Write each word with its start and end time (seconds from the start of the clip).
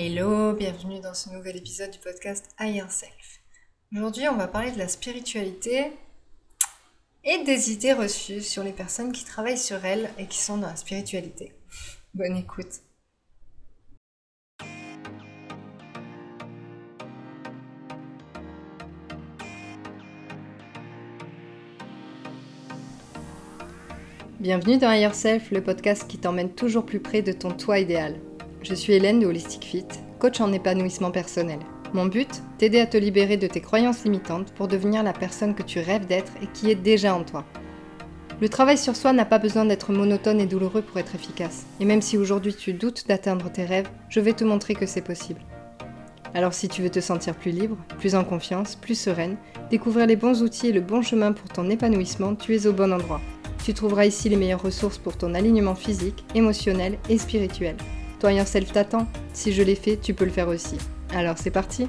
Hello, 0.00 0.52
bienvenue 0.52 1.00
dans 1.00 1.12
ce 1.12 1.28
nouvel 1.30 1.56
épisode 1.56 1.90
du 1.90 1.98
podcast 1.98 2.50
Higher 2.60 2.88
Self. 2.88 3.40
Aujourd'hui, 3.92 4.28
on 4.28 4.36
va 4.36 4.46
parler 4.46 4.70
de 4.70 4.78
la 4.78 4.86
spiritualité 4.86 5.90
et 7.24 7.42
des 7.42 7.72
idées 7.72 7.94
reçues 7.94 8.40
sur 8.40 8.62
les 8.62 8.70
personnes 8.70 9.10
qui 9.10 9.24
travaillent 9.24 9.58
sur 9.58 9.84
elles 9.84 10.08
et 10.16 10.26
qui 10.26 10.38
sont 10.38 10.58
dans 10.58 10.68
la 10.68 10.76
spiritualité. 10.76 11.52
Bonne 12.14 12.36
écoute. 12.36 12.80
Bienvenue 24.38 24.78
dans 24.78 24.92
Higher 24.92 25.12
Self, 25.12 25.50
le 25.50 25.60
podcast 25.60 26.06
qui 26.06 26.18
t'emmène 26.18 26.54
toujours 26.54 26.86
plus 26.86 27.00
près 27.00 27.22
de 27.22 27.32
ton 27.32 27.50
toi 27.50 27.80
idéal. 27.80 28.20
Je 28.68 28.74
suis 28.74 28.92
Hélène 28.92 29.20
de 29.20 29.26
Holistic 29.26 29.64
Fit, 29.64 29.86
coach 30.18 30.42
en 30.42 30.52
épanouissement 30.52 31.10
personnel. 31.10 31.58
Mon 31.94 32.04
but, 32.04 32.28
t'aider 32.58 32.80
à 32.80 32.86
te 32.86 32.98
libérer 32.98 33.38
de 33.38 33.46
tes 33.46 33.62
croyances 33.62 34.04
limitantes 34.04 34.52
pour 34.52 34.68
devenir 34.68 35.02
la 35.02 35.14
personne 35.14 35.54
que 35.54 35.62
tu 35.62 35.80
rêves 35.80 36.06
d'être 36.06 36.32
et 36.42 36.48
qui 36.48 36.70
est 36.70 36.74
déjà 36.74 37.14
en 37.14 37.24
toi. 37.24 37.46
Le 38.42 38.48
travail 38.50 38.76
sur 38.76 38.94
soi 38.94 39.14
n'a 39.14 39.24
pas 39.24 39.38
besoin 39.38 39.64
d'être 39.64 39.90
monotone 39.90 40.38
et 40.38 40.44
douloureux 40.44 40.82
pour 40.82 40.98
être 40.98 41.14
efficace. 41.14 41.64
Et 41.80 41.86
même 41.86 42.02
si 42.02 42.18
aujourd'hui 42.18 42.54
tu 42.54 42.74
doutes 42.74 43.08
d'atteindre 43.08 43.50
tes 43.50 43.64
rêves, 43.64 43.88
je 44.10 44.20
vais 44.20 44.34
te 44.34 44.44
montrer 44.44 44.74
que 44.74 44.84
c'est 44.84 45.00
possible. 45.00 45.40
Alors 46.34 46.52
si 46.52 46.68
tu 46.68 46.82
veux 46.82 46.90
te 46.90 47.00
sentir 47.00 47.36
plus 47.36 47.52
libre, 47.52 47.78
plus 47.98 48.14
en 48.14 48.22
confiance, 48.22 48.76
plus 48.76 49.00
sereine, 49.00 49.38
découvrir 49.70 50.06
les 50.06 50.16
bons 50.16 50.42
outils 50.42 50.68
et 50.68 50.72
le 50.72 50.82
bon 50.82 51.00
chemin 51.00 51.32
pour 51.32 51.48
ton 51.48 51.70
épanouissement, 51.70 52.34
tu 52.34 52.54
es 52.54 52.66
au 52.66 52.74
bon 52.74 52.92
endroit. 52.92 53.22
Tu 53.64 53.72
trouveras 53.72 54.04
ici 54.04 54.28
les 54.28 54.36
meilleures 54.36 54.62
ressources 54.62 54.98
pour 54.98 55.16
ton 55.16 55.34
alignement 55.34 55.74
physique, 55.74 56.22
émotionnel 56.34 56.98
et 57.08 57.16
spirituel. 57.16 57.76
Toi 58.20 58.32
Yourself 58.32 58.72
t'attend. 58.72 59.06
Si 59.32 59.52
je 59.52 59.62
l'ai 59.62 59.76
fait, 59.76 59.96
tu 59.96 60.12
peux 60.12 60.24
le 60.24 60.32
faire 60.32 60.48
aussi. 60.48 60.76
Alors 61.10 61.38
c'est 61.38 61.52
parti 61.52 61.88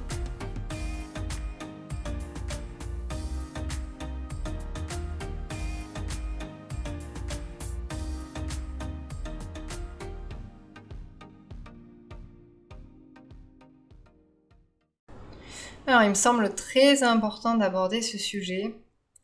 Alors 15.88 16.04
il 16.04 16.10
me 16.10 16.14
semble 16.14 16.54
très 16.54 17.02
important 17.02 17.56
d'aborder 17.56 18.04
ce 18.04 18.20
sujet 18.20 18.76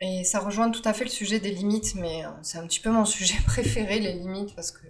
et 0.01 0.23
ça 0.23 0.39
rejoint 0.39 0.71
tout 0.71 0.81
à 0.83 0.93
fait 0.93 1.03
le 1.03 1.11
sujet 1.11 1.39
des 1.39 1.51
limites, 1.51 1.93
mais 1.93 2.25
euh, 2.25 2.29
c'est 2.41 2.57
un 2.57 2.65
petit 2.65 2.79
peu 2.79 2.89
mon 2.89 3.05
sujet 3.05 3.37
préféré, 3.45 3.99
les 3.99 4.13
limites, 4.13 4.55
parce 4.55 4.71
que 4.71 4.87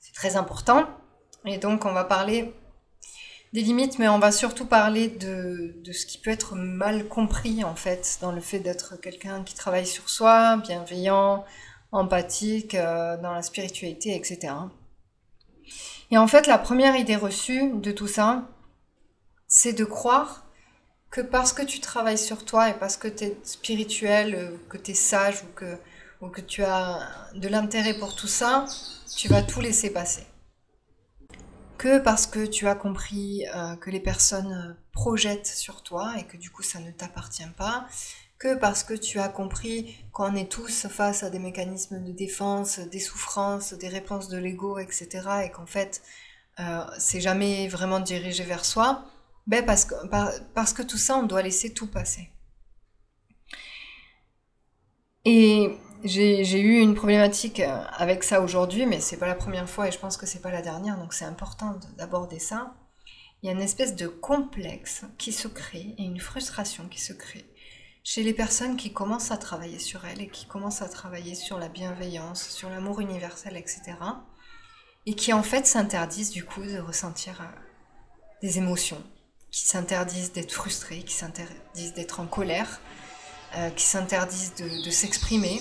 c'est 0.00 0.12
très 0.12 0.34
important. 0.34 0.88
Et 1.44 1.58
donc 1.58 1.84
on 1.84 1.92
va 1.92 2.04
parler 2.04 2.52
des 3.52 3.62
limites, 3.62 3.98
mais 3.98 4.08
on 4.08 4.18
va 4.18 4.30
surtout 4.30 4.66
parler 4.66 5.08
de, 5.08 5.74
de 5.84 5.92
ce 5.92 6.06
qui 6.06 6.18
peut 6.18 6.30
être 6.30 6.54
mal 6.54 7.08
compris, 7.08 7.64
en 7.64 7.74
fait, 7.74 8.18
dans 8.20 8.30
le 8.32 8.40
fait 8.40 8.60
d'être 8.60 8.96
quelqu'un 9.00 9.42
qui 9.42 9.54
travaille 9.54 9.86
sur 9.86 10.08
soi, 10.08 10.56
bienveillant, 10.58 11.44
empathique, 11.92 12.74
euh, 12.74 13.16
dans 13.16 13.32
la 13.32 13.42
spiritualité, 13.42 14.14
etc. 14.14 14.54
Et 16.10 16.18
en 16.18 16.26
fait, 16.26 16.46
la 16.46 16.58
première 16.58 16.96
idée 16.96 17.16
reçue 17.16 17.72
de 17.74 17.90
tout 17.90 18.06
ça, 18.06 18.48
c'est 19.48 19.72
de 19.72 19.84
croire 19.84 20.46
que 21.10 21.20
parce 21.20 21.52
que 21.52 21.62
tu 21.62 21.80
travailles 21.80 22.18
sur 22.18 22.44
toi 22.44 22.68
et 22.68 22.74
parce 22.74 22.96
que 22.96 23.08
tu 23.08 23.24
es 23.24 23.36
spirituel, 23.42 24.34
euh, 24.34 24.56
que 24.68 24.76
tu 24.76 24.92
es 24.92 24.94
sage 24.94 25.42
ou 25.42 25.52
que, 25.56 25.76
ou 26.20 26.28
que 26.28 26.40
tu 26.40 26.62
as 26.62 27.00
de 27.34 27.48
l'intérêt 27.48 27.94
pour 27.94 28.14
tout 28.14 28.28
ça, 28.28 28.64
tu 29.16 29.26
vas 29.28 29.42
tout 29.42 29.60
laisser 29.60 29.90
passer. 29.90 30.24
Que 31.80 31.98
parce 31.98 32.26
que 32.26 32.44
tu 32.44 32.68
as 32.68 32.74
compris 32.74 33.46
euh, 33.54 33.74
que 33.76 33.88
les 33.88 34.00
personnes 34.00 34.52
euh, 34.52 34.74
projettent 34.92 35.46
sur 35.46 35.82
toi 35.82 36.12
et 36.18 36.24
que 36.24 36.36
du 36.36 36.50
coup 36.50 36.62
ça 36.62 36.78
ne 36.78 36.90
t'appartient 36.90 37.50
pas, 37.56 37.86
que 38.38 38.54
parce 38.54 38.84
que 38.84 38.92
tu 38.92 39.18
as 39.18 39.30
compris 39.30 39.96
qu'on 40.12 40.34
est 40.34 40.52
tous 40.52 40.88
face 40.88 41.22
à 41.22 41.30
des 41.30 41.38
mécanismes 41.38 42.04
de 42.04 42.12
défense, 42.12 42.80
des 42.80 43.00
souffrances, 43.00 43.72
des 43.72 43.88
réponses 43.88 44.28
de 44.28 44.36
l'ego, 44.36 44.78
etc. 44.78 45.08
et 45.46 45.50
qu'en 45.50 45.64
fait 45.64 46.02
euh, 46.58 46.84
c'est 46.98 47.22
jamais 47.22 47.66
vraiment 47.68 48.00
dirigé 48.00 48.44
vers 48.44 48.66
soi, 48.66 49.06
ben 49.46 49.64
parce, 49.64 49.86
que, 49.86 49.94
parce 50.52 50.74
que 50.74 50.82
tout 50.82 50.98
ça, 50.98 51.16
on 51.16 51.22
doit 51.22 51.40
laisser 51.40 51.72
tout 51.72 51.86
passer. 51.86 52.28
Et 55.24 55.78
j'ai 56.04 56.60
eu 56.60 56.78
une 56.80 56.94
problématique 56.94 57.60
euh, 57.60 57.82
avec 57.96 58.24
ça 58.24 58.40
aujourd'hui, 58.40 58.86
mais 58.86 59.00
c'est 59.00 59.16
pas 59.16 59.26
la 59.26 59.34
première 59.34 59.68
fois 59.68 59.88
et 59.88 59.92
je 59.92 59.98
pense 59.98 60.16
que 60.16 60.26
c'est 60.26 60.40
pas 60.40 60.50
la 60.50 60.62
dernière, 60.62 60.98
donc 60.98 61.12
c'est 61.12 61.24
important 61.24 61.78
d'aborder 61.98 62.38
ça. 62.38 62.74
Il 63.42 63.46
y 63.46 63.48
a 63.48 63.52
une 63.52 63.62
espèce 63.62 63.96
de 63.96 64.06
complexe 64.06 65.04
qui 65.18 65.32
se 65.32 65.48
crée 65.48 65.94
et 65.98 66.02
une 66.02 66.20
frustration 66.20 66.88
qui 66.88 67.00
se 67.00 67.12
crée 67.12 67.46
chez 68.02 68.22
les 68.22 68.32
personnes 68.32 68.76
qui 68.76 68.92
commencent 68.92 69.30
à 69.30 69.36
travailler 69.36 69.78
sur 69.78 70.04
elles 70.04 70.22
et 70.22 70.28
qui 70.28 70.46
commencent 70.46 70.82
à 70.82 70.88
travailler 70.88 71.34
sur 71.34 71.58
la 71.58 71.68
bienveillance, 71.68 72.48
sur 72.48 72.70
l'amour 72.70 73.00
universel, 73.00 73.56
etc. 73.56 73.82
Et 75.06 75.14
qui 75.14 75.32
en 75.32 75.42
fait 75.42 75.66
s'interdisent 75.66 76.30
du 76.30 76.44
coup 76.44 76.62
de 76.62 76.78
ressentir 76.78 77.40
euh, 77.40 77.44
des 78.42 78.58
émotions, 78.58 79.02
qui 79.50 79.66
s'interdisent 79.66 80.32
d'être 80.32 80.52
frustrés, 80.52 81.02
qui 81.02 81.14
s'interdisent 81.14 81.94
d'être 81.94 82.20
en 82.20 82.26
colère, 82.26 82.80
euh, 83.56 83.70
qui 83.70 83.84
s'interdisent 83.84 84.54
de, 84.54 84.90
s'exprimer, 84.90 85.60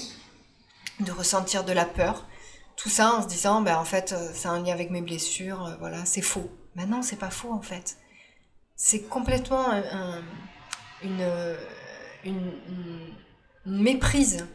de 1.00 1.12
ressentir 1.12 1.64
de 1.64 1.72
la 1.72 1.86
peur. 1.86 2.28
Tout 2.76 2.90
ça 2.90 3.14
en 3.14 3.22
se 3.22 3.28
disant, 3.28 3.62
ben, 3.62 3.78
en 3.78 3.86
fait, 3.86 4.14
euh, 4.14 4.30
c'est 4.34 4.48
un 4.48 4.62
lien 4.62 4.74
avec 4.74 4.90
mes 4.90 5.02
blessures, 5.02 5.66
euh, 5.66 5.76
voilà, 5.80 6.06
c'est 6.06 6.22
faux. 6.22 6.50
Mais 6.76 6.86
non, 6.86 7.02
c'est 7.02 7.18
pas 7.18 7.30
faux 7.30 7.52
en 7.52 7.62
fait. 7.62 7.98
C'est 8.76 9.02
complètement 9.02 9.66
une, 11.04 11.58
une, 12.24 13.14
méprise 13.66 14.48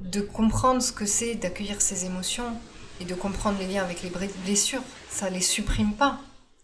de 0.00 0.22
comprendre 0.22 0.80
ce 0.80 0.92
que 0.92 1.04
c'est 1.04 1.34
d'accueillir 1.34 1.82
ses 1.82 2.06
émotions 2.06 2.58
et 3.00 3.04
de 3.04 3.14
comprendre 3.14 3.58
les 3.58 3.66
liens 3.66 3.84
avec 3.84 4.02
les 4.02 4.10
blessures. 4.44 4.82
Ça 5.10 5.28
les 5.28 5.42
supprime 5.42 5.92
pas. 5.92 6.20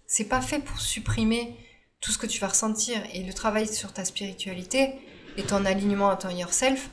C'est 0.07 0.25
pas 0.25 0.41
fait 0.41 0.61
pour 0.61 0.81
supprimer 0.81 1.55
tout 2.01 2.11
ce 2.11 2.19
que 2.19 2.27
tu 2.27 2.41
vas 2.41 2.49
ressentir 2.49 3.01
et 3.13 3.23
le 3.23 3.33
travail 3.33 3.67
sur 3.67 3.93
ta 3.93 4.05
spiritualité 4.05 4.95
et 5.37 5.43
ton 5.45 5.65
alignement 5.65 6.11
à 6.11 6.17
ton 6.17 6.31
yourself, 6.31 6.91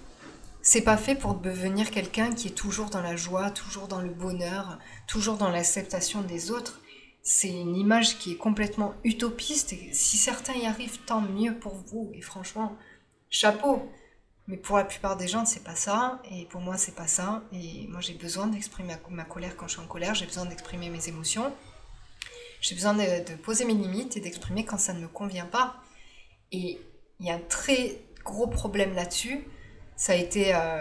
c'est 0.70 0.84
pas 0.84 0.98
fait 0.98 1.16
pour 1.16 1.34
devenir 1.34 1.90
quelqu'un 1.90 2.32
qui 2.32 2.50
est 2.50 2.52
toujours 2.52 2.92
dans 2.92 3.02
la 3.02 3.16
joie, 3.16 3.50
toujours 3.50 3.88
dans 3.88 4.02
le 4.02 4.12
bonheur, 4.12 4.78
toujours 5.08 5.36
dans 5.36 5.50
l'acceptation 5.50 6.22
des 6.22 6.52
autres. 6.52 6.80
C'est 7.24 7.50
une 7.50 7.76
image 7.76 8.20
qui 8.20 8.34
est 8.34 8.38
complètement 8.38 8.94
utopiste 9.04 9.74
si 9.92 10.18
certains 10.18 10.54
y 10.54 10.68
arrivent, 10.68 11.00
tant 11.08 11.22
mieux 11.22 11.56
pour 11.58 11.74
vous. 11.74 12.12
Et 12.14 12.22
franchement, 12.22 12.78
chapeau. 13.32 13.92
Mais 14.46 14.58
pour 14.58 14.78
la 14.78 14.84
plupart 14.84 15.18
des 15.18 15.28
gens, 15.28 15.44
c'est 15.44 15.64
pas 15.64 15.74
ça. 15.74 16.22
Et 16.30 16.46
pour 16.46 16.62
moi, 16.62 16.78
c'est 16.78 16.94
pas 16.94 17.08
ça. 17.08 17.42
Et 17.52 17.88
moi, 17.88 18.00
j'ai 18.00 18.14
besoin 18.14 18.46
d'exprimer 18.46 18.94
ma 19.10 19.24
colère 19.24 19.58
quand 19.58 19.68
je 19.68 19.72
suis 19.72 19.82
en 19.82 19.88
colère. 19.88 20.14
J'ai 20.14 20.28
besoin 20.28 20.46
d'exprimer 20.46 20.92
mes 20.92 21.10
émotions. 21.10 21.52
J'ai 22.62 22.76
besoin 22.76 22.94
de, 22.94 23.36
poser 23.38 23.66
mes 23.66 23.74
limites 23.74 24.18
et 24.18 24.20
d'exprimer 24.20 24.66
quand 24.66 24.78
ça 24.78 24.94
ne 24.94 25.00
me 25.00 25.08
convient 25.08 25.48
pas. 25.48 25.78
Et 26.52 26.80
il 27.20 27.26
y 27.26 27.32
a 27.32 27.34
un 27.34 27.40
très 27.50 28.04
gros 28.24 28.46
problème 28.46 28.94
là-dessus. 28.94 29.48
Ça, 30.00 30.14
a 30.14 30.16
été, 30.16 30.56
euh, 30.56 30.80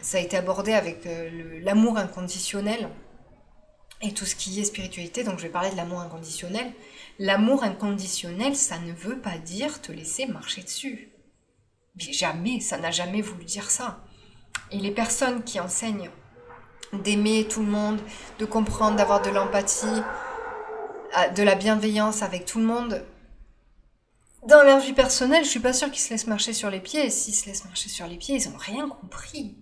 ça 0.00 0.18
a 0.18 0.20
été 0.20 0.36
abordé 0.36 0.72
avec 0.74 1.04
euh, 1.04 1.58
l'amour 1.64 1.98
inconditionnel 1.98 2.88
et 4.00 4.14
tout 4.14 4.24
ce 4.24 4.36
qui 4.36 4.60
est 4.60 4.64
spiritualité. 4.64 5.24
Donc 5.24 5.38
je 5.38 5.42
vais 5.42 5.48
parler 5.48 5.72
de 5.72 5.76
l'amour 5.76 5.98
inconditionnel. 5.98 6.72
L'amour 7.18 7.64
inconditionnel, 7.64 8.54
ça 8.54 8.78
ne 8.78 8.92
veut 8.92 9.18
pas 9.18 9.38
dire 9.38 9.82
te 9.82 9.90
laisser 9.90 10.26
marcher 10.26 10.62
dessus. 10.62 11.10
Mais 11.96 12.12
jamais, 12.12 12.60
ça 12.60 12.78
n'a 12.78 12.92
jamais 12.92 13.22
voulu 13.22 13.44
dire 13.44 13.68
ça. 13.72 14.04
Et 14.70 14.78
les 14.78 14.92
personnes 14.92 15.42
qui 15.42 15.58
enseignent 15.58 16.10
d'aimer 16.92 17.48
tout 17.48 17.62
le 17.62 17.70
monde, 17.70 18.00
de 18.38 18.44
comprendre, 18.44 18.94
d'avoir 18.96 19.20
de 19.20 19.30
l'empathie, 19.30 20.02
de 21.34 21.42
la 21.42 21.56
bienveillance 21.56 22.22
avec 22.22 22.44
tout 22.44 22.60
le 22.60 22.66
monde, 22.66 23.04
dans 24.46 24.62
leur 24.62 24.80
vie 24.80 24.92
personnelle, 24.92 25.44
je 25.44 25.50
suis 25.50 25.60
pas 25.60 25.72
sûre 25.72 25.90
qu'ils 25.90 26.02
se 26.02 26.10
laissent 26.10 26.26
marcher 26.26 26.52
sur 26.52 26.70
les 26.70 26.80
pieds. 26.80 27.06
Et 27.06 27.10
s'ils 27.10 27.34
se 27.34 27.46
laissent 27.46 27.64
marcher 27.64 27.88
sur 27.88 28.06
les 28.06 28.16
pieds, 28.16 28.36
ils 28.36 28.48
ont 28.48 28.56
rien 28.56 28.88
compris. 28.88 29.56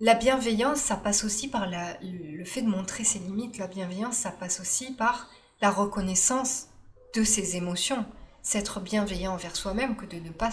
La 0.00 0.14
bienveillance, 0.14 0.78
ça 0.78 0.96
passe 0.96 1.24
aussi 1.24 1.48
par 1.48 1.66
le 1.68 2.44
fait 2.44 2.62
de 2.62 2.68
montrer 2.68 3.04
ses 3.04 3.20
limites. 3.20 3.58
La 3.58 3.68
bienveillance, 3.68 4.16
ça 4.16 4.30
passe 4.30 4.60
aussi 4.60 4.92
par 4.92 5.30
la 5.60 5.70
reconnaissance 5.70 6.66
de 7.14 7.24
ses 7.24 7.56
émotions. 7.56 8.04
C'est 8.42 8.58
être 8.58 8.80
bienveillant 8.80 9.34
envers 9.34 9.56
soi-même 9.56 9.96
que 9.96 10.04
de 10.04 10.16
ne 10.16 10.30
pas 10.30 10.50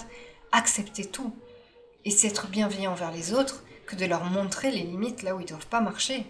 accepter 0.51 1.05
tout. 1.05 1.35
Et 2.05 2.11
c'est 2.11 2.27
être 2.27 2.47
bienveillant 2.47 2.93
envers 2.93 3.11
les 3.11 3.33
autres 3.33 3.63
que 3.85 3.95
de 3.95 4.05
leur 4.05 4.23
montrer 4.23 4.71
les 4.71 4.83
limites 4.83 5.23
là 5.23 5.35
où 5.35 5.39
ils 5.39 5.45
doivent 5.45 5.67
pas 5.67 5.81
marcher. 5.81 6.25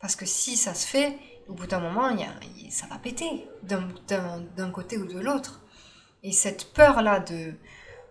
Parce 0.00 0.16
que 0.16 0.26
si 0.26 0.56
ça 0.56 0.74
se 0.74 0.86
fait, 0.86 1.16
au 1.46 1.54
bout 1.54 1.66
d'un 1.66 1.80
moment, 1.80 2.10
ça 2.70 2.86
va 2.86 2.98
péter 2.98 3.46
d'un 3.62 4.70
côté 4.70 4.98
ou 4.98 5.06
de 5.06 5.20
l'autre. 5.20 5.62
Et 6.26 6.32
cette 6.32 6.72
peur-là 6.72 7.20
de, 7.20 7.54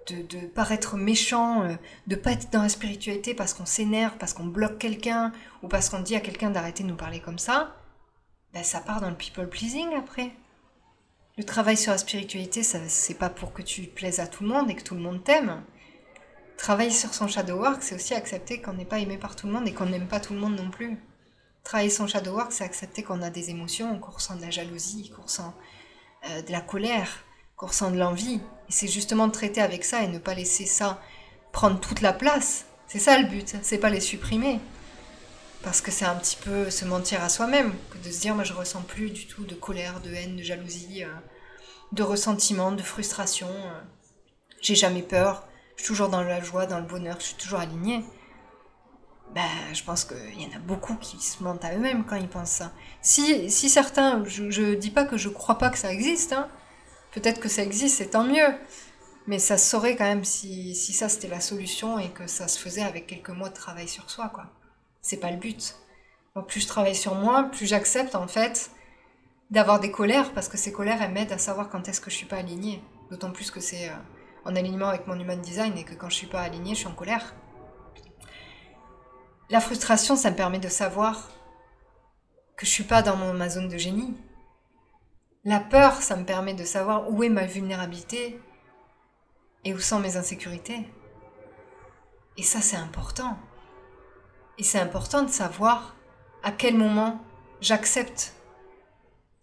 de, 0.08 0.48
paraître 0.48 0.96
méchant, 0.96 1.64
euh, 1.64 1.76
de 2.08 2.16
pas 2.16 2.32
être 2.32 2.50
dans 2.50 2.62
la 2.62 2.70
spiritualité 2.70 3.34
parce 3.34 3.54
qu'on 3.54 3.66
s'énerve, 3.66 4.16
parce 4.18 4.32
qu'on 4.32 4.46
bloque 4.46 4.78
quelqu'un, 4.78 5.34
ou 5.64 5.68
parce 5.68 5.90
qu'on 5.90 6.00
dit 6.00 6.16
à 6.16 6.22
quelqu'un 6.22 6.50
d'arrêter 6.50 6.84
de 6.84 6.88
nous 6.88 6.96
parler 6.96 7.20
comme 7.20 7.40
ça, 7.40 7.76
ben 8.54 8.64
ça 8.64 8.80
part 8.80 9.02
dans 9.02 9.10
le 9.10 9.18
people 9.18 9.50
pleasing 9.50 9.94
après. 9.96 10.32
Le 11.38 11.44
travail 11.44 11.76
sur 11.76 11.92
la 11.92 11.98
spiritualité, 11.98 12.64
ça, 12.64 12.80
c'est 12.88 13.16
pas 13.20 13.30
pour 13.30 13.52
que 13.52 13.62
tu 13.62 13.82
plaises 13.82 14.22
à 14.22 14.28
tout 14.28 14.44
le 14.44 14.50
monde 14.50 14.70
et 14.70 14.76
que 14.76 14.84
tout 14.84 14.96
le 14.96 15.02
monde 15.02 15.22
t'aime. 15.22 15.62
Travailler 16.56 16.92
sur 16.92 17.14
son 17.14 17.28
shadow 17.28 17.58
work, 17.58 17.84
c'est 17.84 17.96
aussi 17.96 18.14
accepter 18.14 18.62
qu'on 18.62 18.76
n'est 18.76 18.86
pas 18.86 19.00
aimé 19.00 19.18
par 19.18 19.36
tout 19.36 19.48
le 19.48 19.52
monde 19.52 19.68
et 19.68 19.74
qu'on 19.74 19.88
n'aime 19.88 20.08
pas 20.08 20.22
tout 20.22 20.34
le 20.34 20.40
monde 20.40 20.56
non 20.56 20.70
plus. 20.70 20.98
Travailler 21.66 21.90
son 21.90 22.08
shadow 22.08 22.32
work, 22.32 22.54
c'est 22.54 22.64
accepter 22.64 23.04
qu'on 23.04 23.22
a 23.22 23.30
des 23.30 23.50
émotions, 23.50 24.00
qu'on 24.00 24.12
ressent 24.12 24.38
de 24.38 24.42
la 24.42 24.52
jalousie, 24.52 25.10
qu'on 25.10 25.24
ressent 25.24 25.54
euh, 26.30 26.42
de 26.44 26.52
la 26.54 26.62
colère, 26.62 27.25
qu'on 27.56 27.68
ressent 27.68 27.92
de 27.92 27.98
l'envie. 27.98 28.42
Et 28.70 28.72
c'est 28.72 28.88
justement 28.88 29.28
de 29.28 29.32
traiter 29.32 29.62
avec 29.62 29.86
ça 29.86 30.02
et 30.02 30.08
ne 30.08 30.20
pas 30.20 30.34
laisser 30.34 30.66
ça 30.66 31.00
prendre 31.52 31.80
toute 31.80 32.02
la 32.02 32.14
place. 32.14 32.66
C'est 32.88 33.00
ça 33.00 33.18
le 33.18 33.28
but, 33.28 33.56
c'est 33.62 33.78
pas 33.78 33.90
les 33.90 34.02
supprimer. 34.02 34.60
Parce 35.64 35.82
que 35.82 35.90
c'est 35.90 36.06
un 36.06 36.16
petit 36.16 36.38
peu 36.44 36.70
se 36.70 36.86
mentir 36.86 37.24
à 37.24 37.30
soi-même, 37.30 37.74
que 37.90 37.98
de 37.98 38.12
se 38.12 38.20
dire, 38.22 38.36
moi 38.36 38.44
je 38.44 38.54
ressens 38.54 38.82
plus 38.82 39.10
du 39.10 39.26
tout 39.26 39.46
de 39.46 39.56
colère, 39.56 40.00
de 40.02 40.14
haine, 40.14 40.36
de 40.36 40.44
jalousie, 40.44 41.04
euh, 41.04 41.08
de 41.92 42.04
ressentiment, 42.04 42.72
de 42.72 42.84
frustration. 42.84 43.48
Euh. 43.48 43.82
J'ai 44.62 44.76
jamais 44.76 45.02
peur, 45.02 45.48
je 45.76 45.84
suis 45.84 45.88
toujours 45.88 46.10
dans 46.10 46.22
la 46.22 46.42
joie, 46.42 46.68
dans 46.68 46.80
le 46.80 46.86
bonheur, 46.86 47.16
je 47.20 47.26
suis 47.26 47.36
toujours 47.36 47.60
alignée. 47.60 48.06
Ben, 49.34 49.50
je 49.74 49.84
pense 49.84 50.06
qu'il 50.06 50.42
y 50.42 50.46
en 50.46 50.56
a 50.56 50.60
beaucoup 50.60 50.96
qui 50.96 51.18
se 51.20 51.44
mentent 51.44 51.66
à 51.66 51.74
eux-mêmes 51.76 52.06
quand 52.06 52.16
ils 52.16 52.28
pensent 52.28 52.52
ça. 52.52 52.72
Si, 53.02 53.50
si 53.50 53.70
certains, 53.70 54.24
je, 54.26 54.44
ne 54.44 54.76
dis 54.76 54.92
pas 54.92 55.06
que 55.06 55.18
je 55.18 55.30
crois 55.30 55.58
pas 55.58 55.70
que 55.70 55.78
ça 55.78 55.92
existe, 55.92 56.34
hein. 56.34 56.48
Peut-être 57.16 57.40
que 57.40 57.50
ça 57.50 57.64
existe, 57.64 57.98
c'est 57.98 58.12
tant 58.12 58.26
mieux. 58.26 58.54
Mais 59.26 59.40
ça 59.40 59.58
se 59.58 59.68
saurait 59.68 59.96
quand 59.96 60.04
même 60.04 60.26
si, 60.26 60.76
si 60.76 60.94
ça 60.94 61.10
c'était 61.10 61.30
la 61.30 61.40
solution 61.40 61.98
et 61.98 62.10
que 62.10 62.28
ça 62.28 62.48
se 62.48 62.60
faisait 62.60 62.84
avec 62.84 63.08
quelques 63.08 63.30
mois 63.30 63.50
de 63.50 63.56
travail 63.56 63.88
sur 63.88 64.12
soi, 64.12 64.30
quoi. 64.30 64.46
C'est 65.02 65.18
pas 65.18 65.32
le 65.32 65.38
but. 65.38 65.76
plus 66.48 66.62
je 66.62 66.68
travaille 66.68 66.96
sur 66.96 67.16
moi, 67.16 67.44
plus 67.44 67.66
j'accepte 67.66 68.14
en 68.14 68.28
fait 68.28 68.70
d'avoir 69.50 69.80
des 69.80 69.92
colères 69.92 70.34
parce 70.34 70.48
que 70.50 70.58
ces 70.58 70.72
colères 70.72 71.02
elles 71.02 71.12
m'aident 71.12 71.32
à 71.32 71.38
savoir 71.38 71.70
quand 71.70 71.88
est-ce 71.88 72.02
que 72.02 72.12
je 72.12 72.16
suis 72.18 72.26
pas 72.28 72.38
alignée. 72.38 72.84
D'autant 73.10 73.32
plus 73.32 73.50
que 73.50 73.60
c'est 73.60 73.90
euh, 73.90 73.94
en 74.44 74.56
alignement 74.56 74.88
avec 74.88 75.08
mon 75.08 75.20
human 75.20 75.40
design 75.42 75.76
et 75.78 75.84
que 75.84 75.96
quand 75.96 76.10
je 76.10 76.16
suis 76.16 76.28
pas 76.28 76.42
alignée, 76.42 76.76
je 76.76 76.80
suis 76.80 76.88
en 76.88 76.94
colère. 76.94 77.34
La 79.50 79.62
frustration, 79.62 80.16
ça 80.16 80.32
me 80.32 80.36
permet 80.36 80.60
de 80.60 80.70
savoir 80.70 81.30
que 82.58 82.66
je 82.66 82.72
suis 82.72 82.84
pas 82.84 83.02
dans 83.02 83.16
ma 83.34 83.50
zone 83.50 83.70
de 83.70 83.78
génie. 83.78 84.16
La 85.48 85.60
peur, 85.60 86.02
ça 86.02 86.16
me 86.16 86.26
permet 86.26 86.56
de 86.56 86.64
savoir 86.64 87.12
où 87.12 87.22
est 87.22 87.30
ma 87.30 87.46
vulnérabilité 87.46 88.40
et 89.64 89.76
où 89.76 89.80
sont 89.80 90.00
mes 90.00 90.18
insécurités. 90.18 90.90
Et 92.36 92.42
ça, 92.42 92.62
c'est 92.62 92.78
important. 92.78 93.38
Et 94.58 94.64
c'est 94.64 94.80
important 94.80 95.22
de 95.22 95.30
savoir 95.30 95.96
à 96.42 96.52
quel 96.52 96.76
moment 96.76 97.24
j'accepte 97.62 98.34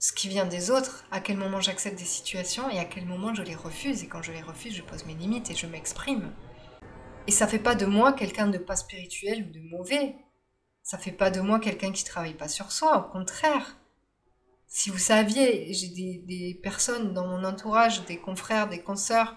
ce 0.00 0.12
qui 0.12 0.28
vient 0.28 0.44
des 0.44 0.72
autres, 0.72 1.04
à 1.12 1.20
quel 1.20 1.36
moment 1.36 1.60
j'accepte 1.60 1.96
des 1.96 2.04
situations 2.04 2.68
et 2.68 2.80
à 2.80 2.84
quel 2.84 3.06
moment 3.06 3.32
je 3.32 3.42
les 3.44 3.54
refuse. 3.54 4.02
Et 4.02 4.08
quand 4.08 4.22
je 4.22 4.32
les 4.32 4.42
refuse, 4.42 4.74
je 4.74 4.82
pose 4.82 5.06
mes 5.06 5.14
limites 5.14 5.52
et 5.52 5.54
je 5.54 5.68
m'exprime. 5.68 6.32
Et 7.28 7.30
ça 7.30 7.46
fait 7.46 7.60
pas 7.60 7.76
de 7.76 7.86
moi 7.86 8.12
quelqu'un 8.12 8.48
de 8.48 8.58
pas 8.58 8.74
spirituel 8.74 9.46
ou 9.46 9.52
de 9.52 9.60
mauvais. 9.70 10.16
Ça 10.82 10.98
fait 10.98 11.12
pas 11.12 11.30
de 11.30 11.40
moi 11.40 11.60
quelqu'un 11.60 11.92
qui 11.92 12.02
travaille 12.02 12.34
pas 12.34 12.48
sur 12.48 12.72
soi, 12.72 12.98
au 12.98 13.12
contraire. 13.12 13.76
Si 14.74 14.88
vous 14.88 14.98
saviez, 14.98 15.70
j'ai 15.74 15.88
des, 15.88 16.58
personnes 16.62 17.12
dans 17.12 17.26
mon 17.26 17.44
entourage, 17.44 18.06
des 18.06 18.16
confrères, 18.16 18.70
des 18.70 18.80
consoeurs, 18.80 19.36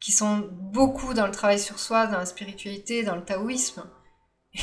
qui 0.00 0.10
sont 0.10 0.50
beaucoup 0.50 1.14
dans 1.14 1.26
le 1.26 1.32
travail 1.32 1.60
sur 1.60 1.78
soi, 1.78 2.08
dans 2.08 2.18
la 2.18 2.26
spiritualité, 2.26 3.04
dans 3.04 3.14
le 3.14 3.24
taoïsme. 3.24 3.88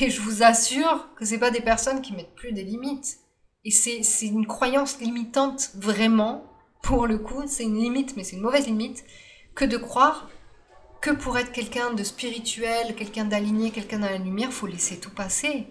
Et 0.01 0.09
je 0.09 0.19
vous 0.19 0.43
assure 0.43 1.07
que 1.15 1.23
c'est 1.23 1.37
pas 1.39 1.49
des 1.49 1.61
personnes 1.61 2.01
qui 2.01 2.11
mettent 2.11 2.35
plus 2.35 2.51
des 2.51 2.65
limites. 2.65 3.19
Et 3.63 3.71
c'est, 3.71 4.03
c'est 4.03 4.27
une 4.27 4.45
croyance 4.45 4.99
limitante, 4.99 5.71
vraiment, 5.75 6.43
pour 6.83 7.07
le 7.07 7.17
coup, 7.17 7.43
c'est 7.47 7.63
une 7.63 7.81
limite, 7.81 8.17
mais 8.17 8.25
c'est 8.25 8.35
une 8.35 8.41
mauvaise 8.41 8.67
limite, 8.67 9.05
que 9.55 9.63
de 9.63 9.77
croire 9.77 10.29
que 10.99 11.11
pour 11.11 11.37
être 11.37 11.53
quelqu'un 11.53 11.93
de 11.93 12.03
spirituel, 12.03 12.95
quelqu'un 12.95 13.23
d'aligné, 13.23 13.71
quelqu'un 13.71 13.99
dans 13.99 14.09
la 14.09 14.17
lumière, 14.17 14.51
faut 14.51 14.67
laisser 14.67 14.99
tout 14.99 15.15
passer. 15.15 15.67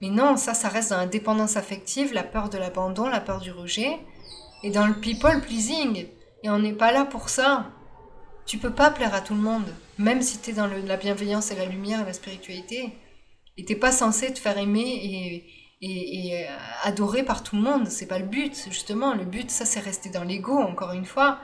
Mais 0.00 0.10
non, 0.10 0.36
ça, 0.36 0.54
ça 0.54 0.68
reste 0.68 0.90
dans 0.90 0.98
la 0.98 1.06
dépendance 1.06 1.56
affective, 1.56 2.12
la 2.12 2.22
peur 2.22 2.48
de 2.48 2.58
l'abandon, 2.58 3.08
la 3.08 3.20
peur 3.20 3.40
du 3.40 3.50
rejet, 3.50 3.98
et 4.62 4.70
dans 4.70 4.86
le 4.86 4.94
people 4.94 5.40
pleasing. 5.40 6.06
Et 6.42 6.50
on 6.50 6.58
n'est 6.58 6.72
pas 6.72 6.92
là 6.92 7.04
pour 7.04 7.28
ça. 7.28 7.66
Tu 8.46 8.58
peux 8.58 8.72
pas 8.72 8.90
plaire 8.90 9.14
à 9.14 9.20
tout 9.20 9.34
le 9.34 9.40
monde, 9.40 9.66
même 9.98 10.22
si 10.22 10.38
tu 10.38 10.50
es 10.50 10.52
dans 10.52 10.66
la 10.66 10.96
bienveillance 10.96 11.50
et 11.50 11.56
la 11.56 11.66
lumière 11.66 12.00
et 12.00 12.06
la 12.06 12.12
spiritualité. 12.12 12.94
Et 13.56 13.64
t'es 13.64 13.74
pas 13.74 13.92
censé 13.92 14.32
te 14.32 14.38
faire 14.38 14.56
aimer 14.56 15.44
et, 15.82 16.46
euh, 16.46 16.56
adorer 16.84 17.24
par 17.24 17.42
tout 17.42 17.56
le 17.56 17.62
monde. 17.62 17.88
C'est 17.88 18.06
pas 18.06 18.18
le 18.18 18.24
but, 18.24 18.56
justement. 18.70 19.14
Le 19.14 19.24
but, 19.24 19.50
ça, 19.50 19.64
c'est 19.64 19.80
rester 19.80 20.10
dans 20.10 20.24
l'ego, 20.24 20.56
encore 20.56 20.92
une 20.92 21.04
fois. 21.04 21.38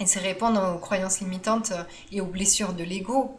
Et 0.00 0.06
c'est 0.06 0.20
répondre 0.20 0.74
aux 0.74 0.78
croyances 0.78 1.20
limitantes 1.20 1.72
et 2.10 2.20
aux 2.20 2.26
blessures 2.26 2.72
de 2.72 2.82
l'ego. 2.82 3.38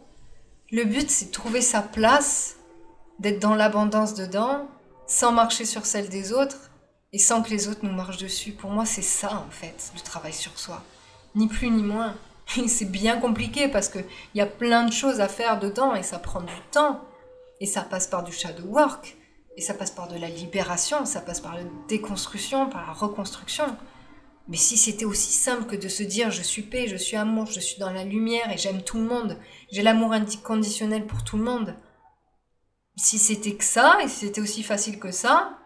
Le 0.70 0.84
but, 0.84 1.10
c'est 1.10 1.32
trouver 1.32 1.62
sa 1.62 1.82
place, 1.82 2.59
d'être 3.20 3.38
dans 3.38 3.54
l'abondance 3.54 4.14
dedans, 4.14 4.66
sans 5.06 5.30
marcher 5.30 5.64
sur 5.64 5.86
celle 5.86 6.08
des 6.08 6.32
autres 6.32 6.70
et 7.12 7.18
sans 7.18 7.42
que 7.42 7.50
les 7.50 7.68
autres 7.68 7.84
nous 7.84 7.92
marchent 7.92 8.18
dessus. 8.18 8.52
Pour 8.52 8.70
moi, 8.70 8.86
c'est 8.86 9.02
ça, 9.02 9.44
en 9.46 9.50
fait, 9.50 9.92
le 9.94 10.00
travail 10.00 10.32
sur 10.32 10.58
soi. 10.58 10.82
Ni 11.34 11.46
plus 11.46 11.70
ni 11.70 11.82
moins. 11.82 12.14
Et 12.56 12.66
c'est 12.66 12.90
bien 12.90 13.18
compliqué 13.18 13.68
parce 13.68 13.88
qu'il 13.88 14.04
y 14.34 14.40
a 14.40 14.46
plein 14.46 14.84
de 14.84 14.92
choses 14.92 15.20
à 15.20 15.28
faire 15.28 15.60
dedans 15.60 15.94
et 15.94 16.02
ça 16.02 16.18
prend 16.18 16.40
du 16.40 16.52
temps. 16.72 17.00
Et 17.60 17.66
ça 17.66 17.82
passe 17.82 18.06
par 18.06 18.24
du 18.24 18.32
shadow 18.32 18.64
work. 18.64 19.16
Et 19.56 19.60
ça 19.60 19.74
passe 19.74 19.90
par 19.90 20.08
de 20.08 20.18
la 20.18 20.28
libération, 20.28 21.04
ça 21.04 21.20
passe 21.20 21.40
par 21.40 21.54
la 21.54 21.64
déconstruction, 21.88 22.70
par 22.70 22.86
la 22.86 22.92
reconstruction. 22.92 23.76
Mais 24.48 24.56
si 24.56 24.78
c'était 24.78 25.04
aussi 25.04 25.32
simple 25.32 25.64
que 25.66 25.76
de 25.76 25.88
se 25.88 26.02
dire 26.02 26.30
je 26.30 26.42
suis 26.42 26.62
paix, 26.62 26.86
je 26.88 26.96
suis 26.96 27.16
amour, 27.16 27.46
je 27.46 27.60
suis 27.60 27.78
dans 27.78 27.90
la 27.90 28.04
lumière 28.04 28.50
et 28.50 28.56
j'aime 28.56 28.82
tout 28.82 28.96
le 28.96 29.04
monde, 29.04 29.36
j'ai 29.70 29.82
l'amour 29.82 30.12
inconditionnel 30.12 31.06
pour 31.06 31.24
tout 31.24 31.36
le 31.36 31.44
monde. 31.44 31.74
Si 33.02 33.18
c'était 33.18 33.54
que 33.54 33.64
ça, 33.64 33.98
et 34.02 34.08
si 34.08 34.26
c'était 34.26 34.40
aussi 34.40 34.62
facile 34.62 34.98
que 34.98 35.10
ça, 35.10 35.58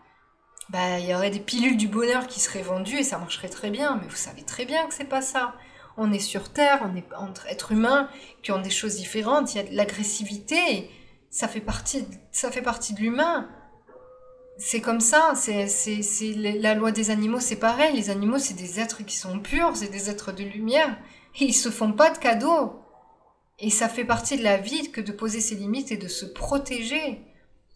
bah 0.69 0.98
il 1.00 1.06
y 1.06 1.14
aurait 1.14 1.31
des 1.31 1.40
pilules 1.40 1.76
du 1.76 1.88
bonheur 1.88 2.26
qui 2.28 2.40
seraient 2.40 2.62
vendues 2.62 2.98
et 2.98 3.02
ça 3.02 3.19
marcherait 3.19 3.48
très 3.48 3.70
bien. 3.70 3.98
Mais 4.00 4.08
vous 4.08 4.16
savez 4.16 4.42
très 4.44 4.64
bien 4.64 4.86
que 4.86 4.94
c'est 4.94 5.04
pas 5.04 5.22
ça. 5.22 5.54
On 5.96 6.12
est 6.12 6.20
sur 6.20 6.52
Terre, 6.52 6.81
on 6.84 6.96
est 6.96 7.06
entre 7.16 7.46
êtres 7.48 7.72
humains 7.72 8.08
qui 8.42 8.52
ont 8.52 8.60
des 8.60 8.70
choses 8.70 8.96
différentes. 8.96 9.54
Il 9.54 9.56
y 9.56 9.60
a 9.60 9.64
de 9.64 9.76
l'agressivité, 9.76 10.90
ça 11.31 11.48
fait 11.48 11.60
partie, 11.60 12.06
ça 12.31 12.50
fait 12.50 12.62
partie 12.62 12.94
de 12.94 13.00
l'humain 13.00 13.48
c'est 14.56 14.80
comme 14.80 15.00
ça, 15.00 15.32
c'est, 15.34 15.66
la 16.37 16.75
loi 16.75 16.92
des 16.92 17.10
animaux, 17.10 17.40
c'est 17.40 17.56
pareil. 17.56 17.94
Les 17.94 18.10
animaux, 18.10 18.38
c'est 18.38 18.54
des 18.54 18.78
êtres 18.78 19.04
qui 19.04 19.16
sont 19.16 19.40
purs, 19.40 19.72
c'est 19.75 19.90
des 19.90 20.10
êtres 20.10 20.32
de 20.32 20.44
lumière. 20.44 20.97
Et 21.40 21.47
ils 21.47 21.54
se 21.54 21.70
font 21.70 21.92
pas 21.92 22.11
de 22.11 22.18
cadeaux. 22.18 22.80
Et 23.58 23.70
ça 23.70 23.88
fait 23.88 24.04
partie 24.04 24.37
de 24.37 24.42
la 24.42 24.56
vie 24.56 24.90
que 24.90 25.00
de 25.00 25.12
poser 25.12 25.40
ses 25.40 25.54
limites 25.54 25.92
et 25.92 25.96
de 25.96 26.08
se 26.08 26.26
protéger. 26.26 27.23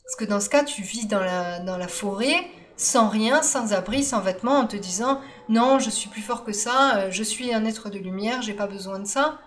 Parce 0.04 0.16
que 0.16 0.24
dans 0.24 0.40
ce 0.40 0.48
cas, 0.48 0.64
tu 0.64 0.82
vis 0.82 1.06
dans 1.06 1.20
la, 1.20 1.60
dans 1.60 1.76
la 1.76 1.88
forêt, 1.88 2.46
sans 2.76 3.08
rien, 3.08 3.42
sans 3.42 3.72
abri, 3.72 4.02
sans 4.02 4.20
vêtements, 4.20 4.58
en 4.58 4.66
te 4.66 4.76
disant 4.76 5.20
non, 5.48 5.78
je 5.78 5.90
suis 5.90 6.08
plus 6.08 6.22
fort 6.22 6.44
que 6.44 6.52
ça, 6.52 6.96
euh, 6.96 7.10
je 7.10 7.22
suis 7.22 7.52
un 7.52 7.64
être 7.64 7.90
de 7.90 7.98
lumière, 7.98 8.42
j'ai 8.42 8.54
pas 8.54 8.66
besoin 8.66 8.98
de 8.98 9.06
ça. 9.06 9.38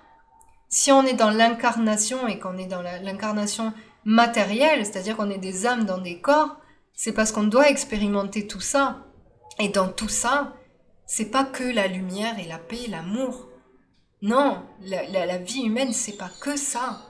Si 0.70 0.92
on 0.92 1.04
est 1.06 1.14
dans 1.14 1.32
l'incarnation 1.32 2.28
et 2.28 2.40
qu'on 2.40 2.58
est 2.58 2.68
dans 2.68 2.82
l'incarnation 2.82 3.74
matérielle, 4.06 4.86
c'est-à-dire 4.86 5.18
qu'on 5.18 5.30
est 5.30 5.38
des 5.38 5.66
âmes 5.66 5.86
dans 5.86 5.98
des 5.98 6.22
corps, 6.22 6.58
c'est 6.94 7.12
parce 7.12 7.32
qu'on 7.32 7.44
doit 7.44 7.70
expérimenter 7.70 8.48
tout 8.48 8.62
ça. 8.62 9.00
Et 9.60 9.70
dans 9.70 9.90
tout 9.90 10.10
ça, 10.10 10.54
c'est 11.06 11.30
pas 11.30 11.44
que 11.44 11.64
la 11.64 11.88
lumière 11.88 12.40
et 12.40 12.48
la 12.48 12.58
paix, 12.58 12.88
l'amour. 12.88 13.48
Non, 14.22 14.64
la, 14.82 15.38
vie 15.38 15.64
humaine, 15.64 15.94
c'est 15.94 16.18
pas 16.18 16.30
que 16.42 16.56
ça. 16.56 17.02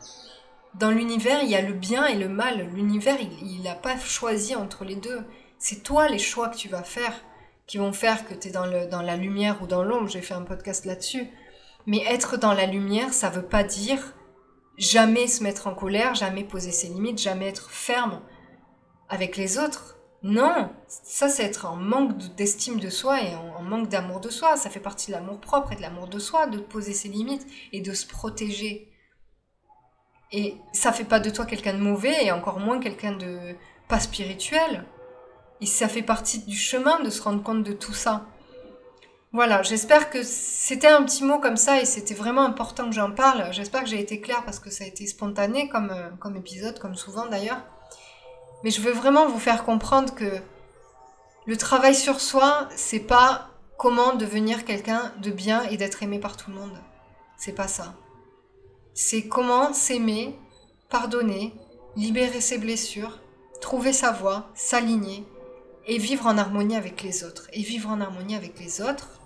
Dans 0.76 0.92
l'univers, 0.92 1.44
il 1.44 1.50
y 1.50 1.56
a 1.56 1.62
le 1.62 1.74
bien 1.74 2.06
et 2.06 2.16
le 2.16 2.30
mal. 2.30 2.70
L'univers, 2.74 3.18
il 3.20 3.62
n'a 3.64 3.76
pas 3.76 4.00
choisi 4.00 4.56
entre 4.56 4.86
les 4.86 4.96
deux. 4.96 5.22
C'est 5.60 5.84
toi 5.84 6.08
les 6.08 6.20
choix 6.20 6.50
que 6.50 6.58
tu 6.58 6.70
vas 6.70 6.84
faire 6.84 7.14
qui 7.68 7.78
vont 7.78 7.94
faire 7.94 8.28
que 8.28 8.34
tu 8.34 8.50
es 8.50 8.52
dans 8.52 9.02
la 9.02 9.16
lumière 9.16 9.62
ou 9.62 9.68
dans 9.68 9.84
l'ombre. 9.84 10.10
J'ai 10.10 10.22
fait 10.22 10.34
un 10.34 10.42
podcast 10.42 10.86
là-dessus. 10.86 11.30
Mais 11.86 12.04
être 12.06 12.38
dans 12.38 12.54
la 12.54 12.66
lumière, 12.66 13.14
ça 13.14 13.30
veut 13.30 13.46
pas 13.46 13.64
dire 13.64 14.14
jamais 14.78 15.28
se 15.28 15.44
mettre 15.44 15.68
en 15.68 15.76
colère, 15.76 16.16
jamais 16.16 16.44
poser 16.44 16.72
ses 16.72 16.88
limites, 16.88 17.20
jamais 17.20 17.48
être 17.48 17.70
ferme 17.70 18.22
avec 19.10 19.38
les 19.38 19.58
autres. 19.58 19.98
Non, 20.24 20.70
ça 20.88 21.30
c'est 21.30 21.44
être 21.44 21.66
en 21.66 21.76
manque 21.76 22.16
d'estime 22.36 22.80
de 22.80 22.92
soi 22.92 23.22
et 23.24 23.36
en, 23.36 23.64
manque 23.64 23.90
d'amour 23.90 24.20
de 24.20 24.30
soi. 24.30 24.56
Ça 24.56 24.70
fait 24.70 24.80
partie 24.80 25.08
de 25.08 25.14
l'amour 25.14 25.40
propre 25.40 25.72
et 25.72 25.76
de 25.76 25.82
l'amour 25.82 26.08
de 26.08 26.20
soi, 26.20 26.46
de 26.48 26.60
poser 26.60 26.94
ses 26.94 27.10
limites 27.10 27.48
et 27.72 27.82
de 27.82 27.94
se 27.94 28.06
protéger. 28.06 28.92
Et 30.32 30.56
ça 30.74 30.94
fait 30.94 31.06
pas 31.06 31.20
de 31.20 31.30
toi 31.30 31.46
quelqu'un 31.46 31.74
de 31.74 31.80
mauvais 31.80 32.26
et 32.26 32.32
encore 32.32 32.60
moins 32.60 32.80
quelqu'un 32.80 33.14
de 33.14 33.56
pas 33.88 34.00
spirituel. 34.00 34.86
Et 35.60 35.66
ça 35.66 35.88
fait 35.88 36.04
partie 36.04 36.40
du 36.40 36.56
chemin 36.56 37.00
de 37.02 37.10
se 37.10 37.22
rendre 37.22 37.42
compte 37.42 37.64
de 37.64 37.74
tout 37.74 37.94
ça. 37.94 38.28
Voilà, 39.34 39.64
j'espère 39.64 40.10
que 40.10 40.24
c'était 40.24 40.88
un 40.88 41.04
petit 41.04 41.24
mot 41.24 41.40
comme 41.40 41.58
ça 41.58 41.82
et 41.82 41.86
c'était 41.86 42.14
vraiment 42.14 42.44
important 42.44 42.86
que 42.86 42.96
j'en 42.96 43.12
parle. 43.12 43.52
J'espère 43.54 43.84
que 43.84 43.90
j'ai 43.90 44.00
été 44.00 44.20
claire 44.20 44.44
parce 44.44 44.60
que 44.60 44.70
ça 44.70 44.84
a 44.84 44.88
été 44.88 45.08
spontané 45.08 45.70
comme, 45.70 45.90
euh, 45.90 46.10
comme 46.20 46.36
épisode, 46.36 46.80
comme 46.80 46.96
souvent 46.96 47.28
d'ailleurs. 47.28 47.64
Mais 48.64 48.72
je 48.72 48.82
veux 48.82 48.92
vraiment 48.92 49.28
vous 49.28 49.40
faire 49.40 49.64
comprendre 49.64 50.14
que 50.14 50.42
le 51.48 51.58
travail 51.58 51.96
sur 51.96 52.22
soi, 52.22 52.70
c'est 52.76 53.00
pas 53.00 53.50
comment 53.78 54.14
devenir 54.14 54.64
quelqu'un 54.64 55.12
de 55.22 55.32
bien 55.32 55.64
et 55.64 55.78
d'être 55.78 56.04
aimé 56.04 56.20
par 56.20 56.38
tout 56.38 56.52
le 56.52 56.58
monde. 56.58 56.78
C'est 57.38 57.56
pas 57.56 57.68
ça. 57.68 57.96
C'est 58.94 59.28
comment 59.28 59.74
s'aimer, 59.74 60.38
pardonner, 60.90 61.56
libérer 61.96 62.42
ses 62.42 62.60
blessures, 62.60 63.20
trouver 63.60 63.94
sa 63.94 64.12
voie, 64.12 64.50
s'aligner 64.54 65.26
et 65.88 65.98
vivre 65.98 66.28
en 66.28 66.38
harmonie 66.38 66.76
avec 66.76 67.02
les 67.02 67.24
autres. 67.24 67.48
Et 67.54 67.64
vivre 67.64 67.90
en 67.90 68.02
harmonie 68.02 68.36
avec 68.36 68.60
les 68.60 68.82
autres, 68.82 69.20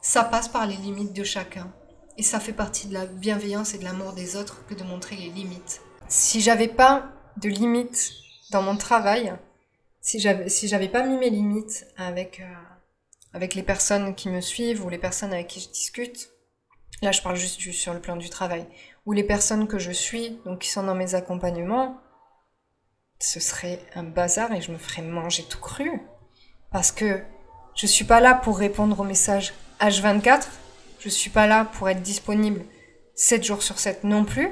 ça 0.00 0.24
passe 0.24 0.48
par 0.48 0.66
les 0.66 0.76
limites 0.76 1.12
de 1.12 1.24
chacun. 1.24 1.70
Et 2.16 2.22
ça 2.22 2.40
fait 2.40 2.54
partie 2.54 2.86
de 2.86 2.94
la 2.94 3.04
bienveillance 3.04 3.74
et 3.74 3.78
de 3.78 3.84
l'amour 3.84 4.14
des 4.14 4.36
autres 4.36 4.64
que 4.66 4.74
de 4.74 4.84
montrer 4.84 5.16
les 5.16 5.28
limites. 5.28 5.82
Si 6.08 6.40
j'avais 6.40 6.68
pas 6.68 7.10
de 7.36 7.50
limites 7.50 8.12
dans 8.50 8.62
mon 8.62 8.76
travail, 8.76 9.34
si 10.00 10.20
j'avais 10.20 10.48
si 10.48 10.68
j'avais 10.68 10.88
pas 10.88 11.02
mis 11.02 11.16
mes 11.16 11.30
limites 11.30 11.86
avec 11.96 12.40
euh, 12.40 12.54
avec 13.32 13.54
les 13.54 13.62
personnes 13.62 14.14
qui 14.14 14.28
me 14.28 14.40
suivent 14.40 14.84
ou 14.84 14.88
les 14.88 14.98
personnes 14.98 15.32
avec 15.32 15.48
qui 15.48 15.60
je 15.60 15.68
discute, 15.68 16.30
là 17.02 17.12
je 17.12 17.22
parle 17.22 17.36
juste 17.36 17.60
sur 17.72 17.92
le 17.92 18.00
plan 18.00 18.16
du 18.16 18.30
travail, 18.30 18.66
ou 19.04 19.12
les 19.12 19.24
personnes 19.24 19.66
que 19.66 19.78
je 19.78 19.90
suis, 19.90 20.38
donc 20.44 20.60
qui 20.60 20.70
sont 20.70 20.84
dans 20.84 20.94
mes 20.94 21.14
accompagnements, 21.14 22.00
ce 23.18 23.40
serait 23.40 23.80
un 23.94 24.02
bazar 24.02 24.52
et 24.52 24.60
je 24.60 24.72
me 24.72 24.78
ferais 24.78 25.02
manger 25.02 25.44
tout 25.44 25.60
cru. 25.60 26.00
Parce 26.70 26.92
que 26.92 27.22
je 27.74 27.86
suis 27.86 28.04
pas 28.04 28.20
là 28.20 28.34
pour 28.34 28.58
répondre 28.58 28.98
aux 29.00 29.04
messages 29.04 29.54
H24, 29.80 30.46
je 31.00 31.08
suis 31.08 31.30
pas 31.30 31.46
là 31.46 31.64
pour 31.64 31.88
être 31.88 32.02
disponible 32.02 32.64
7 33.14 33.44
jours 33.44 33.62
sur 33.62 33.78
7 33.78 34.04
non 34.04 34.24
plus, 34.24 34.50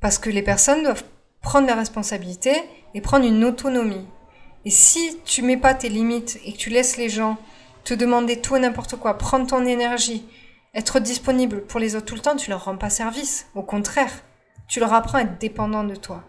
parce 0.00 0.18
que 0.18 0.30
les 0.30 0.42
personnes 0.42 0.82
doivent 0.82 1.04
prendre 1.42 1.66
la 1.66 1.74
responsabilité 1.74 2.52
et 2.94 3.00
prendre 3.00 3.26
une 3.26 3.44
autonomie. 3.44 4.06
Et 4.64 4.70
si 4.70 5.18
tu 5.24 5.42
mets 5.42 5.56
pas 5.56 5.74
tes 5.74 5.88
limites 5.88 6.38
et 6.44 6.52
que 6.52 6.58
tu 6.58 6.70
laisses 6.70 6.96
les 6.96 7.08
gens 7.08 7.36
te 7.84 7.94
demander 7.94 8.40
tout 8.40 8.56
et 8.56 8.60
n'importe 8.60 8.96
quoi, 8.96 9.18
prendre 9.18 9.46
ton 9.46 9.66
énergie, 9.66 10.24
être 10.74 11.00
disponible 11.00 11.62
pour 11.66 11.80
les 11.80 11.96
autres 11.96 12.06
tout 12.06 12.14
le 12.14 12.20
temps, 12.20 12.36
tu 12.36 12.50
leur 12.50 12.64
rends 12.64 12.76
pas 12.76 12.90
service. 12.90 13.46
Au 13.54 13.62
contraire, 13.62 14.12
tu 14.68 14.80
leur 14.80 14.92
apprends 14.94 15.18
à 15.18 15.22
être 15.22 15.38
dépendant 15.38 15.84
de 15.84 15.96
toi. 15.96 16.22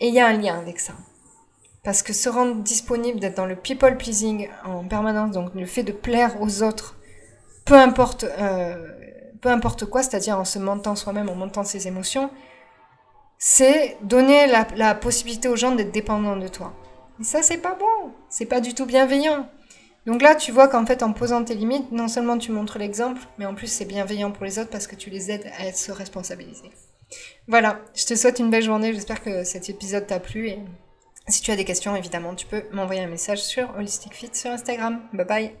Et 0.00 0.08
il 0.08 0.14
y 0.14 0.20
a 0.20 0.26
un 0.26 0.32
lien 0.34 0.58
avec 0.58 0.80
ça. 0.80 0.94
Parce 1.84 2.02
que 2.02 2.12
se 2.12 2.28
rendre 2.28 2.56
disponible, 2.56 3.20
d'être 3.20 3.36
dans 3.36 3.46
le 3.46 3.56
people 3.56 3.96
pleasing 3.96 4.48
en 4.64 4.84
permanence, 4.84 5.30
donc 5.30 5.54
le 5.54 5.66
fait 5.66 5.82
de 5.82 5.92
plaire 5.92 6.40
aux 6.40 6.62
autres, 6.62 6.96
peu 7.64 7.74
importe, 7.74 8.24
euh, 8.24 8.88
peu 9.40 9.48
importe 9.50 9.84
quoi, 9.84 10.02
c'est-à-dire 10.02 10.38
en 10.38 10.44
se 10.44 10.58
mentant 10.58 10.96
soi-même, 10.96 11.28
en 11.28 11.34
montant 11.34 11.62
ses 11.62 11.86
émotions, 11.86 12.30
c'est 13.38 13.96
donner 14.02 14.46
la, 14.46 14.94
possibilité 14.94 15.48
aux 15.48 15.56
gens 15.56 15.74
d'être 15.74 15.92
dépendants 15.92 16.36
de 16.36 16.48
toi. 16.48 16.72
Et 17.20 17.24
ça, 17.24 17.42
c'est 17.42 17.58
pas 17.58 17.74
bon. 17.74 18.12
C'est 18.28 18.46
pas 18.46 18.60
du 18.60 18.74
tout 18.74 18.86
bienveillant. 18.86 19.48
Donc 20.06 20.20
là, 20.20 20.34
tu 20.34 20.52
vois 20.52 20.68
qu'en 20.68 20.84
fait, 20.84 21.02
en 21.02 21.12
posant 21.12 21.44
tes 21.44 21.54
limites, 21.54 21.90
non 21.92 22.08
seulement 22.08 22.36
tu 22.36 22.52
montres 22.52 22.78
l'exemple, 22.78 23.22
mais 23.38 23.46
en 23.46 23.54
plus 23.54 23.68
c'est 23.68 23.86
bienveillant 23.86 24.30
pour 24.32 24.44
les 24.44 24.58
autres 24.58 24.68
parce 24.68 24.86
que 24.86 24.96
tu 24.96 25.08
les 25.08 25.30
aides 25.30 25.50
à 25.58 25.72
se 25.72 25.92
responsabiliser. 25.92 26.70
Voilà, 27.48 27.80
je 27.94 28.04
te 28.04 28.14
souhaite 28.14 28.38
une 28.38 28.50
belle 28.50 28.62
journée, 28.62 28.92
j'espère 28.92 29.22
que 29.22 29.44
cet 29.44 29.70
épisode 29.70 30.06
t'a 30.06 30.20
plu 30.20 30.48
et 30.48 30.58
si 31.28 31.40
tu 31.40 31.50
as 31.50 31.56
des 31.56 31.64
questions, 31.64 31.96
évidemment, 31.96 32.34
tu 32.34 32.46
peux 32.46 32.64
m'envoyer 32.72 33.02
un 33.02 33.06
message 33.06 33.42
sur 33.42 33.74
Holistic 33.78 34.12
Fit 34.12 34.30
sur 34.34 34.50
Instagram. 34.50 35.00
Bye 35.14 35.26
bye 35.26 35.52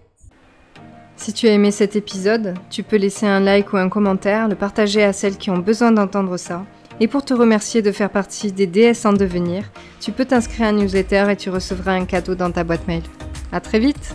si 1.16 1.32
tu 1.32 1.46
as 1.46 1.52
aimé 1.52 1.70
cet 1.70 1.96
épisode, 1.96 2.54
tu 2.70 2.82
peux 2.82 2.96
laisser 2.96 3.26
un 3.26 3.40
like 3.40 3.72
ou 3.72 3.76
un 3.76 3.88
commentaire, 3.88 4.48
le 4.48 4.56
partager 4.56 5.02
à 5.02 5.12
celles 5.12 5.36
qui 5.36 5.50
ont 5.50 5.58
besoin 5.58 5.92
d'entendre 5.92 6.36
ça. 6.36 6.64
Et 7.00 7.08
pour 7.08 7.24
te 7.24 7.34
remercier 7.34 7.82
de 7.82 7.92
faire 7.92 8.10
partie 8.10 8.52
des 8.52 8.66
DS 8.66 9.04
en 9.04 9.12
devenir, 9.12 9.64
tu 10.00 10.12
peux 10.12 10.24
t'inscrire 10.24 10.66
à 10.66 10.68
un 10.70 10.72
newsletter 10.72 11.26
et 11.30 11.36
tu 11.36 11.50
recevras 11.50 11.92
un 11.92 12.04
cadeau 12.04 12.34
dans 12.34 12.50
ta 12.50 12.62
boîte 12.62 12.86
mail. 12.86 13.02
À 13.52 13.60
très 13.60 13.78
vite 13.78 14.14